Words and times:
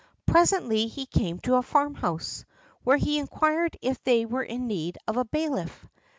Presently 0.25 0.87
he 0.87 1.05
came 1.05 1.37
to 1.41 1.57
a 1.57 1.61
farmhouse, 1.61 2.43
where 2.83 2.97
he 2.97 3.19
inquired 3.19 3.77
if 3.83 4.03
they 4.03 4.25
were 4.25 4.41
in 4.41 4.65
need 4.65 4.97
of 5.07 5.15
a 5.15 5.25
bailiff. 5.25 5.85